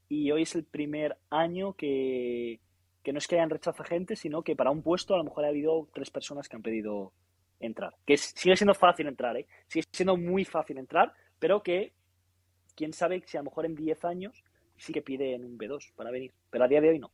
[0.09, 2.61] y hoy es el primer año que,
[3.03, 5.45] que no es que hayan rechazado gente, sino que para un puesto a lo mejor
[5.45, 7.13] ha habido tres personas que han pedido
[7.61, 7.95] entrar.
[8.05, 9.47] Que sigue siendo fácil entrar, ¿eh?
[9.67, 11.93] Sigue siendo muy fácil entrar, pero que
[12.75, 14.45] quién sabe si a lo mejor en 10 años
[14.77, 16.33] sí que piden un B2 para venir.
[16.51, 17.11] Pero a día de hoy no.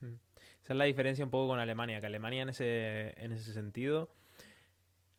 [0.00, 0.14] Mm.
[0.62, 4.14] Esa es la diferencia un poco con Alemania, que Alemania en ese, en ese sentido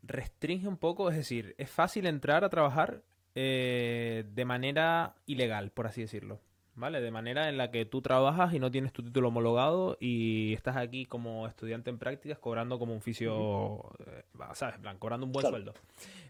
[0.03, 3.01] restringe un poco, es decir, es fácil entrar a trabajar
[3.35, 6.39] eh, de manera ilegal, por así decirlo.
[6.75, 7.01] ¿vale?
[7.01, 10.75] De manera en la que tú trabajas y no tienes tu título homologado y estás
[10.77, 14.77] aquí como estudiante en prácticas cobrando como un fisio, eh, ¿sabes?
[14.79, 15.73] plan, cobrando un buen sueldo.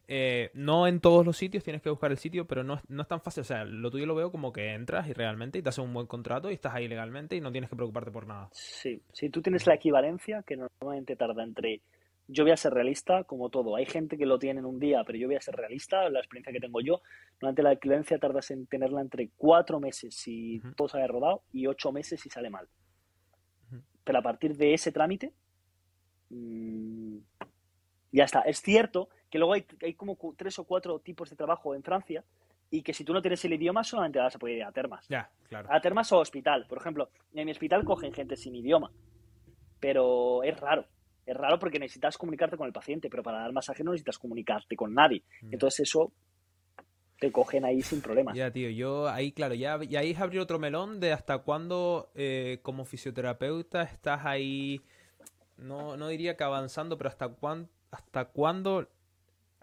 [0.08, 3.08] Eh, no en todos los sitios tienes que buscar el sitio, pero no, no es
[3.08, 3.42] tan fácil.
[3.42, 5.94] O sea, lo tuyo lo veo como que entras y realmente y te hacen un
[5.94, 8.50] buen contrato y estás ahí legalmente y no tienes que preocuparte por nada.
[8.52, 11.82] Sí, si tú tienes la equivalencia, que normalmente tarda entre
[12.28, 13.76] yo voy a ser realista como todo.
[13.76, 16.10] Hay gente que lo tiene en un día, pero yo voy a ser realista.
[16.10, 17.02] La experiencia que tengo yo,
[17.40, 21.92] durante la equivalencia tardas en tenerla entre cuatro meses si todo sale rodado y ocho
[21.92, 22.68] meses si sale mal.
[24.04, 25.34] Pero a partir de ese trámite,
[26.30, 27.18] mm,
[28.12, 28.42] ya está.
[28.42, 32.24] Es cierto que luego hay, hay, como tres o cuatro tipos de trabajo en Francia
[32.70, 35.08] y que si tú no tienes el idioma solamente vas a poder ir a termas.
[35.08, 35.70] Ya, claro.
[35.72, 36.66] A termas o hospital.
[36.68, 38.92] Por ejemplo, en mi hospital cogen gente sin idioma,
[39.80, 40.86] pero es raro
[41.26, 44.76] es raro porque necesitas comunicarte con el paciente, pero para dar masaje no necesitas comunicarte
[44.76, 45.24] con nadie.
[45.42, 45.54] Mm.
[45.54, 46.12] Entonces eso
[47.20, 48.36] te cogen ahí sin problemas.
[48.36, 52.12] Ya, tío, yo ahí, claro, ya, ya ahí es abrir otro melón de hasta cuándo
[52.16, 54.82] eh, como fisioterapeuta estás ahí,
[55.58, 58.90] no, no diría que avanzando, pero hasta, cuán, hasta cuándo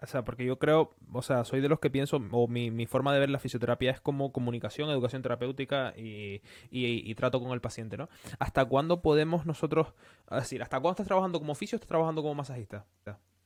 [0.01, 2.87] o sea, porque yo creo, o sea, soy de los que pienso, o mi, mi
[2.87, 7.61] forma de ver la fisioterapia es como comunicación, educación terapéutica y, y, trato con el
[7.61, 8.09] paciente, ¿no?
[8.39, 9.93] ¿Hasta cuándo podemos nosotros,
[10.31, 12.87] es decir, hasta cuándo estás trabajando como fisio o estás trabajando como masajista?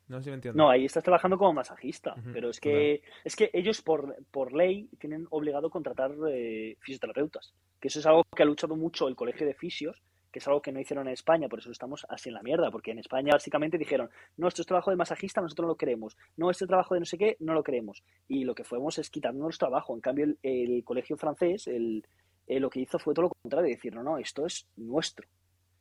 [0.08, 0.58] No sé si me entiendes.
[0.58, 4.88] No, ahí estás trabajando como masajista, pero es que, es que ellos por, por ley
[5.00, 9.46] tienen obligado contratar eh, fisioterapeutas, que eso es algo que ha luchado mucho el colegio
[9.46, 10.02] de fisios,
[10.36, 12.70] que es algo que no hicieron en España, por eso estamos así en la mierda,
[12.70, 16.18] porque en España básicamente dijeron, no, esto es trabajo de masajista, nosotros no lo queremos,
[16.36, 18.04] no, este trabajo de no sé qué, no lo queremos.
[18.28, 19.96] Y lo que fuimos es quitarnos trabajo.
[19.96, 22.06] En cambio, el, colegio francés, el,
[22.48, 25.26] eh, lo que hizo fue todo lo contrario, decir, no, no, esto es nuestro.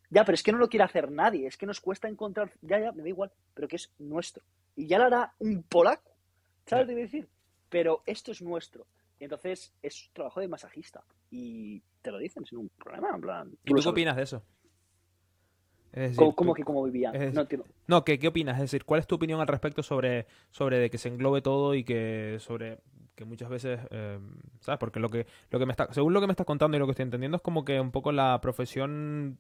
[0.09, 2.79] Ya, pero es que no lo quiere hacer nadie, es que nos cuesta encontrar, ya,
[2.79, 4.45] ya, me da igual, pero que es nuestro.
[4.77, 6.13] Y ya lo hará un polaco,
[6.65, 7.29] ¿sabes lo que decir?
[7.71, 8.87] Pero esto es nuestro.
[9.19, 11.03] Y entonces es trabajo de masajista.
[11.37, 13.11] Y te lo dicen sin un problema.
[13.13, 14.45] En plan, ¿Y tú qué opinas de eso?
[16.37, 17.13] ¿Cómo, que cómo vivían?
[17.35, 17.47] no,
[17.89, 18.57] no ¿qué, ¿qué, opinas?
[18.57, 21.75] Es decir, ¿cuál es tu opinión al respecto sobre, sobre de que se englobe todo
[21.75, 22.79] y que sobre
[23.15, 24.19] que muchas veces, eh,
[24.61, 24.79] ¿sabes?
[24.79, 26.87] Porque lo que, lo que me está, según lo que me estás contando y lo
[26.87, 29.39] que estoy entendiendo es como que un poco la profesión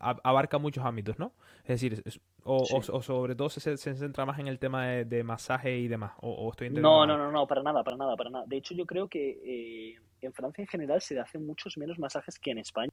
[0.00, 1.32] abarca muchos ámbitos, ¿no?
[1.62, 2.02] Es decir,
[2.44, 2.64] o,
[3.02, 7.06] sobre todo se, centra más en el tema de, masaje y demás, o, estoy entendiendo.
[7.06, 8.44] No, no, no, no, para nada, para nada, para nada.
[8.46, 12.38] De hecho, yo creo que eh, en Francia en general se hacen muchos menos masajes
[12.38, 12.90] que en España.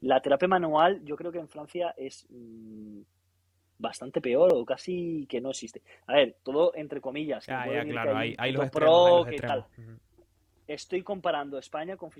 [0.00, 3.00] La terapia manual, yo creo que en Francia es mm,
[3.80, 5.82] bastante peor o casi que no existe.
[6.06, 7.48] A ver, todo entre comillas.
[7.48, 9.66] Ah, ya, claro, hay, los extremos, Tal.
[10.66, 12.10] Estoy comparando España con,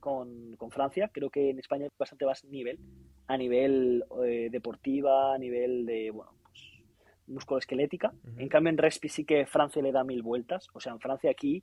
[0.00, 1.10] con, con, Francia.
[1.12, 2.78] Creo que en España hay bastante más nivel.
[3.26, 6.62] A nivel eh, deportiva, a nivel de, bueno, pues,
[7.26, 8.14] musculoesquelética.
[8.38, 10.68] En cambio, en Respi sí que Francia le da mil vueltas.
[10.72, 11.62] O sea, en Francia aquí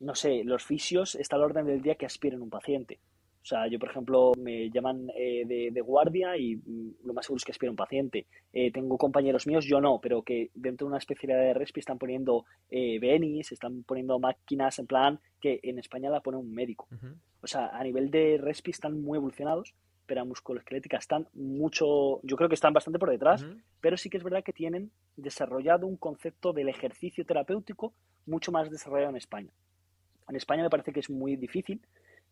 [0.00, 3.00] no sé, los fisios está al orden del día que aspiren un paciente.
[3.44, 7.36] O sea, yo, por ejemplo, me llaman eh, de, guardia y mm, lo más seguro
[7.36, 8.26] es que aspire un paciente.
[8.54, 11.98] Eh, tengo compañeros míos, yo no, pero que dentro de una especialidad de RESPI están
[11.98, 16.88] poniendo eh, benis, están poniendo máquinas en plan que en España la pone un médico.
[17.42, 19.74] O sea, a nivel de RESPI están muy evolucionados,
[20.06, 23.44] pero a musculoesquelética están mucho, yo creo que están bastante por detrás,
[23.82, 27.92] pero sí que es verdad que tienen desarrollado un concepto del ejercicio terapéutico
[28.24, 29.50] mucho más desarrollado en España.
[30.30, 31.82] En España me parece que es muy difícil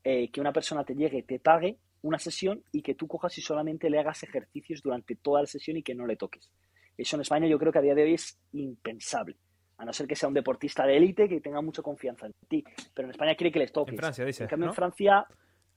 [0.05, 3.41] eh, que una persona te llegue, te pague una sesión y que tú cojas y
[3.41, 6.51] solamente le hagas ejercicios durante toda la sesión y que no le toques.
[6.97, 9.37] Eso en España yo creo que a día de hoy es impensable.
[9.79, 12.65] A no ser que sea un deportista de élite que tenga mucha confianza en ti.
[12.95, 13.95] Pero en España quiere que les toques.
[13.95, 14.45] En Francia, dice.
[14.45, 15.27] En cambio, en Francia.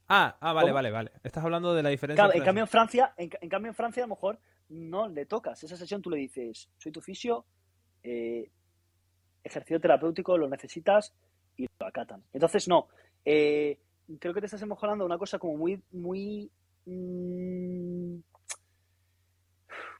[0.08, 1.12] Ah, ah vale, vale, vale.
[1.24, 2.30] Estás hablando de la diferencia.
[2.32, 5.62] en, cambio, en Francia, en, cambio, en Francia, a lo mejor no le tocas.
[5.64, 7.46] Esa sesión tú le dices, soy tu fisio,
[8.02, 8.48] eh,
[9.42, 11.14] ejercicio terapéutico, lo necesitas
[11.56, 12.22] y lo acatan.
[12.32, 12.88] Entonces, no.
[13.24, 13.78] Eh,
[14.18, 16.50] creo que te estás mejorando una cosa como muy, muy,
[16.84, 18.18] mm,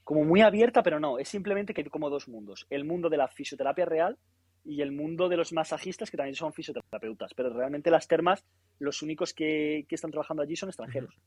[0.05, 2.67] como muy abierta, pero no, es simplemente que hay como dos mundos.
[2.71, 4.19] El mundo de la fisioterapia real
[4.65, 7.35] y el mundo de los masajistas, que también son fisioterapeutas.
[7.35, 8.45] Pero realmente las termas,
[8.79, 11.19] los únicos que, están trabajando allí son extranjeros.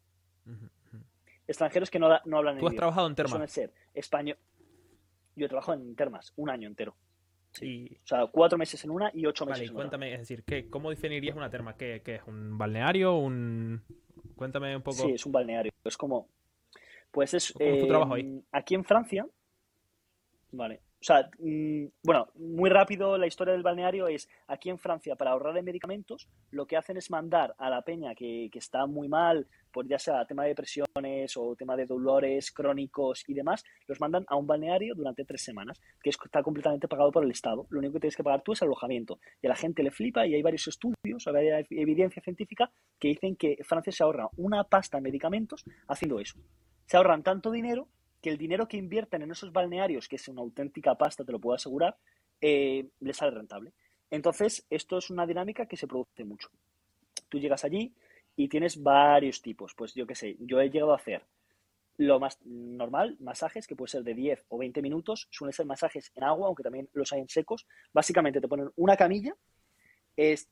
[1.47, 3.51] Extranjeros que no, no hablan ¿Tú has trabajado en termas?
[3.51, 4.37] ser español.
[5.35, 6.95] Yo he trabajado en termas un año entero.
[7.51, 7.97] Sí.
[8.03, 10.89] O sea, cuatro meses en una y ocho meses vale, cuéntame, es decir, ¿qué, ¿cómo
[10.89, 11.75] definirías una terma?
[11.75, 12.21] ¿Qué, ¿Qué, es?
[12.27, 13.15] ¿Un balneario?
[13.15, 13.81] Un...
[14.35, 14.97] Cuéntame un poco.
[14.97, 15.71] Sí, es un balneario.
[15.83, 16.29] Es como.
[17.11, 17.51] Pues es.
[17.51, 18.21] ¿Cómo es tu trabajo ahí?
[18.21, 19.27] Eh, aquí en Francia.
[20.51, 20.81] Vale.
[21.01, 25.31] O sea, mm, bueno, muy rápido la historia del balneario es aquí en Francia, para
[25.31, 29.07] ahorrar en medicamentos, lo que hacen es mandar a la peña que, que está muy
[29.07, 34.01] mal, por ya sea tema de depresiones o tema de dolores crónicos y demás, los
[34.01, 37.65] mandan a un balneario durante tres semanas, que está completamente pagado por el Estado.
[37.69, 39.19] Lo único que tienes que pagar tú es alojamiento.
[39.41, 43.35] Y a la gente le flipa y hay varios estudios, hay evidencia científica que dicen
[43.35, 46.39] que Francia se ahorra una pasta en medicamentos haciendo eso.
[46.85, 47.87] Se ahorran tanto dinero
[48.21, 51.39] que el dinero que invierten en esos balnearios, que es una auténtica pasta, te lo
[51.39, 51.97] puedo asegurar,
[52.41, 53.73] eh, les sale rentable.
[54.11, 56.49] Entonces, esto es una dinámica que se produce mucho.
[57.29, 57.93] Tú llegas allí
[58.35, 59.73] y tienes varios tipos.
[59.75, 61.23] Pues yo qué sé, yo he llegado a hacer
[61.97, 66.11] lo más normal, masajes, que puede ser de 10 o 20 minutos, suelen ser masajes
[66.15, 67.67] en agua, aunque también los hay en secos.
[67.91, 69.35] Básicamente te ponen una camilla,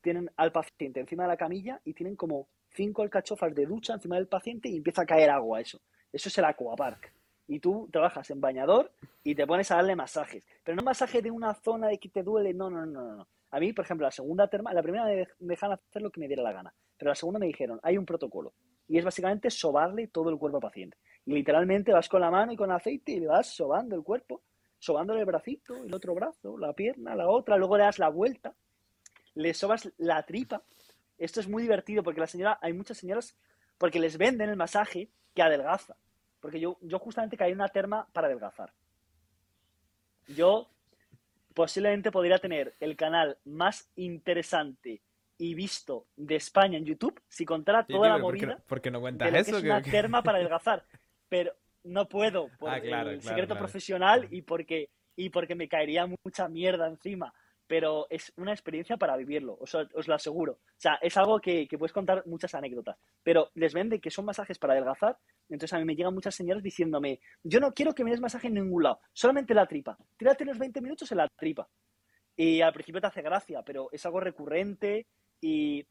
[0.02, 4.18] tienen al paciente encima de la camilla y tienen como cinco alcachofas de ducha encima
[4.18, 5.82] del paciente y empieza a caer agua, eso.
[6.12, 7.17] Eso es el aquapark
[7.48, 8.92] y tú trabajas en bañador
[9.24, 10.44] y te pones a darle masajes.
[10.64, 13.28] Pero no masaje de una zona de que te duele, no, no, no, no.
[13.52, 16.28] A mí, por ejemplo, la segunda terma, la primera me dejan hacer lo que me
[16.28, 18.54] diera la gana, pero la segunda me dijeron, hay un protocolo
[18.88, 20.98] y es básicamente sobarle todo el cuerpo al paciente.
[21.26, 24.42] Y literalmente vas con la mano y con aceite y le vas sobando el cuerpo,
[24.80, 28.56] sobándole el bracito, el otro brazo, la pierna, la otra, luego le das la vuelta,
[29.36, 30.64] le sobas la tripa.
[31.18, 33.36] Esto es muy divertido porque la señora, hay muchas señoras,
[33.78, 35.96] porque les venden el masaje que adelgaza.
[36.40, 38.72] Porque yo, yo justamente caí en una terma para adelgazar.
[40.28, 40.70] Yo
[41.54, 45.02] posiblemente podría tener el canal más interesante
[45.38, 48.62] y visto de España en YouTube si contara toda la movida.
[48.68, 49.52] porque no cuentas de eso?
[49.52, 50.84] Que es una terma para adelgazar.
[51.30, 56.48] Pero no puedo por ah, el secreto profesional y porque, y porque me caería mucha
[56.48, 57.34] mierda encima
[57.68, 60.54] pero es una experiencia para vivirlo, os, os lo aseguro.
[60.54, 64.58] O sea, es algo que, puedes contar muchas anécdotas, pero les vende que son masajes
[64.58, 65.18] para adelgazar,
[65.50, 68.48] entonces a mí me llegan muchas señales diciéndome, yo no quiero que me des masaje
[68.48, 71.68] en ningún lado, solamente la tripa, tírate los 20 minutos en la tripa.
[72.36, 75.08] Y al principio te hace gracia, pero es algo recurrente
[75.42, 75.84] y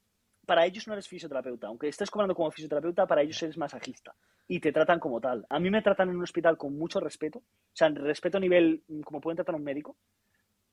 [0.46, 4.14] para ellos no eres fisioterapeuta, aunque estés cobrando como fisioterapeuta, para ellos eres masajista
[4.48, 5.44] y te tratan como tal.
[5.50, 8.84] A mí me tratan en un hospital con mucho respeto, o sea, respeto a nivel
[9.04, 9.96] como pueden tratar un médico,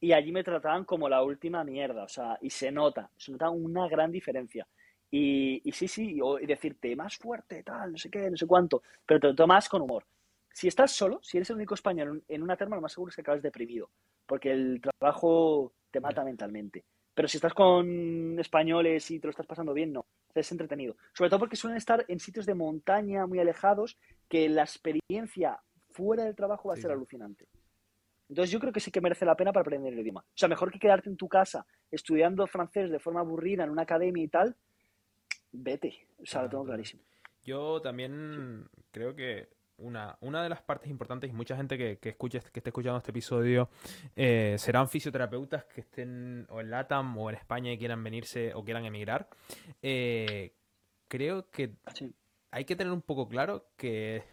[0.03, 3.49] y allí me trataban como la última mierda, o sea, y se nota, se nota
[3.49, 4.67] una gran diferencia.
[5.09, 8.83] Y, y sí, sí, y decirte más fuerte, tal, no sé qué, no sé cuánto,
[9.05, 10.03] pero te lo tomas con humor.
[10.51, 13.15] Si estás solo, si eres el único español en una terma, lo más seguro es
[13.15, 13.89] que acabes deprimido,
[14.25, 16.83] porque el trabajo te mata mentalmente.
[17.13, 20.97] Pero si estás con españoles y te lo estás pasando bien, no, es entretenido.
[21.13, 25.61] Sobre todo porque suelen estar en sitios de montaña muy alejados, que la experiencia
[25.91, 27.45] fuera del trabajo va a ser alucinante.
[28.29, 30.21] Entonces yo creo que sí que merece la pena para aprender el idioma.
[30.21, 33.83] O sea, mejor que quedarte en tu casa estudiando francés de forma aburrida en una
[33.83, 34.55] academia y tal,
[35.51, 36.07] vete.
[36.19, 37.03] O sea, lo tengo clarísimo.
[37.43, 42.09] Yo también creo que una, una de las partes importantes y mucha gente que, que
[42.09, 43.69] escuche, que esté escuchando este episodio
[44.15, 48.63] eh, serán fisioterapeutas que estén o en LATAM o en España y quieran venirse o
[48.63, 49.29] quieran emigrar.
[49.81, 50.53] Eh,
[51.07, 51.75] creo que
[52.51, 54.23] hay que tener un poco claro que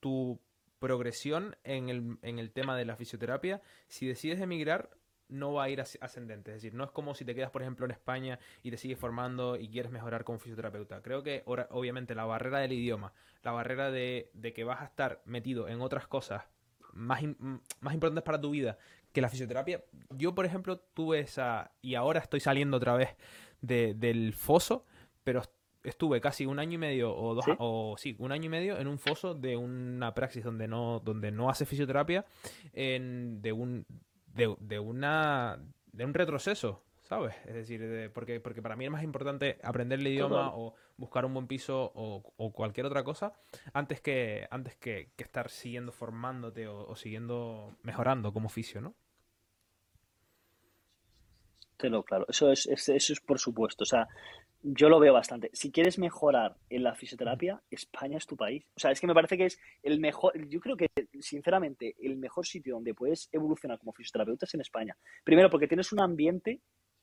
[0.00, 0.38] tu
[0.82, 4.90] progresión en el, en el tema de la fisioterapia, si decides emigrar,
[5.28, 6.50] no va a ir ascendente.
[6.50, 8.98] Es decir, no es como si te quedas, por ejemplo, en España y te sigues
[8.98, 11.00] formando y quieres mejorar como fisioterapeuta.
[11.00, 13.12] Creo que, obviamente, la barrera del idioma,
[13.44, 16.42] la barrera de, que vas a estar metido en otras cosas
[16.92, 17.22] más,
[17.80, 18.76] más importantes para tu vida
[19.12, 19.84] que la fisioterapia.
[20.10, 21.70] Yo, por ejemplo, tuve esa.
[21.80, 23.16] Y ahora estoy saliendo otra vez
[23.60, 24.84] del foso,
[25.22, 25.42] pero
[25.84, 28.86] estuve casi un año y medio o dos o sí un año y medio en
[28.86, 32.24] un foso de una praxis donde no donde no hace fisioterapia
[32.72, 33.86] en, de un
[34.26, 35.58] de, una
[35.92, 40.06] de un retroceso sabes es decir porque porque para mí es más importante aprender el
[40.06, 43.32] idioma o buscar un buen piso o, cualquier otra cosa
[43.72, 48.94] antes que antes que, estar siguiendo formándote o, siguiendo mejorando como oficio no
[52.04, 54.08] claro eso es, eso es por supuesto o sea
[54.62, 55.50] yo lo veo bastante.
[55.52, 58.64] Si quieres mejorar en la fisioterapia, España es tu país.
[58.76, 60.86] O sea, es que me parece que es el mejor, yo creo que,
[61.20, 64.96] sinceramente, el mejor sitio donde puedes evolucionar como fisioterapeuta es en España.
[65.24, 66.60] Primero, porque tienes un ambiente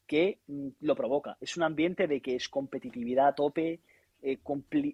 [0.08, 1.38] que mm, lo provoca.
[1.42, 3.82] Es un ambiente de que es competitividad a tope,
[4.22, 4.40] eh,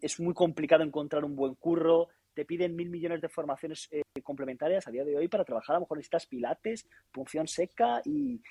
[0.02, 4.88] es muy complicado encontrar un buen curro, te piden mil millones de formaciones eh, complementarias
[4.88, 5.76] a día de hoy para trabajar.
[5.76, 8.42] A lo mejor necesitas pilates, punción seca y,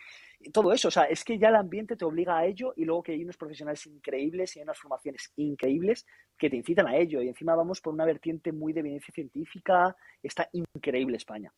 [0.53, 0.89] todo eso.
[0.89, 3.23] O sea, es que ya el ambiente te obliga a ello y luego que hay
[3.23, 7.23] unos profesionales increíbles y hay unas formaciones increíbles que te incitan a ello.
[7.23, 9.97] Y encima vamos por una vertiente muy de evidencia científica.
[10.23, 11.53] Está increíble España.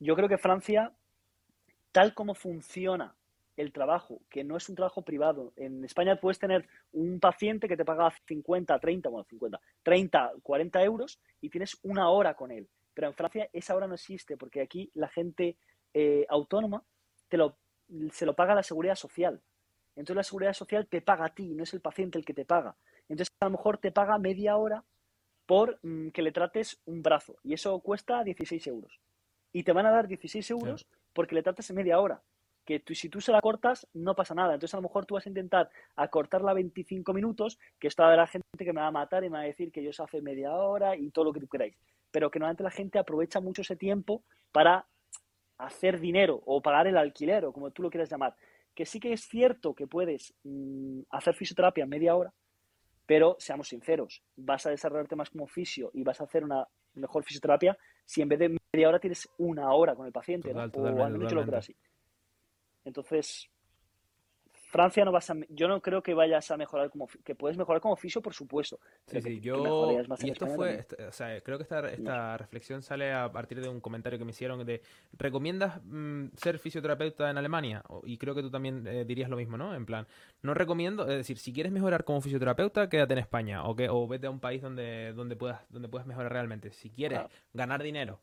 [0.00, 0.92] Yo creo que Francia,
[1.92, 3.14] tal como funciona
[3.58, 5.52] el trabajo, que no es un trabajo privado.
[5.56, 10.84] En España puedes tener un paciente que te paga 50, 30, bueno, 50, 30, 40
[10.84, 12.68] euros y tienes una hora con él.
[12.94, 15.56] Pero en Francia esa hora no existe porque aquí la gente
[15.92, 16.84] eh, autónoma
[17.28, 17.58] te lo,
[18.12, 19.42] se lo paga la seguridad social.
[19.96, 22.44] Entonces la seguridad social te paga a ti, no es el paciente el que te
[22.44, 22.76] paga.
[23.08, 24.84] Entonces a lo mejor te paga media hora
[25.46, 29.00] por mm, que le trates un brazo y eso cuesta 16 euros.
[29.52, 32.22] Y te van a dar 16 euros porque le trates media hora
[32.68, 34.52] que si tú se la cortas no pasa nada.
[34.52, 38.12] Entonces a lo mejor tú vas a intentar acortarla 25 minutos, que esto va a
[38.12, 40.02] haber gente que me va a matar y me va a decir que yo se
[40.02, 41.78] hace media hora y todo lo que tú queráis.
[42.10, 44.86] Pero que normalmente la gente aprovecha mucho ese tiempo para
[45.56, 48.36] hacer dinero o pagar el alquiler o como tú lo quieras llamar.
[48.74, 52.34] Que sí que es cierto que puedes mm, hacer fisioterapia en media hora,
[53.06, 57.24] pero seamos sinceros, vas a desarrollarte más como fisio y vas a hacer una mejor
[57.24, 60.52] fisioterapia si en vez de media hora tienes una hora con el paciente.
[60.52, 60.64] ¿no?
[60.64, 61.74] o menos yo lo creo así.
[62.88, 63.48] Entonces,
[64.68, 67.80] Francia no vas a, yo no creo que vayas a mejorar como que puedes mejorar
[67.80, 71.88] como oficio por supuesto sí sí yo y esto fue o sea creo que esta,
[71.88, 76.58] esta reflexión sale a partir de un comentario que me hicieron de recomiendas mm, ser
[76.58, 80.06] fisioterapeuta en Alemania y creo que tú también eh, dirías lo mismo no en plan
[80.42, 84.06] no recomiendo es decir si quieres mejorar como fisioterapeuta quédate en España o que o
[84.06, 86.72] vete a un país donde donde puedas donde puedas mejorar realmente.
[86.72, 87.20] Si quieres
[87.54, 88.20] ganar dinero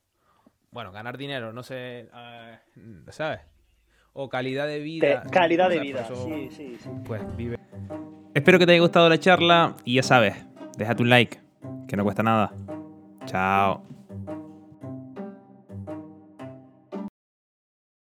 [0.69, 3.41] bueno ganar dinero no sé uh, sabes
[4.15, 5.23] o calidad de vida.
[5.29, 6.89] calidad de vida, sí, sí, sí.
[7.05, 7.59] Pues vive.
[8.33, 10.35] Espero que te haya gustado la charla y ya sabes,
[10.77, 11.39] déjate un like,
[11.87, 12.51] que no cuesta nada.
[13.25, 13.83] Chao.